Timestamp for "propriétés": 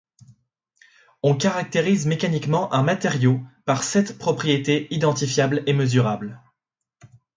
4.17-4.87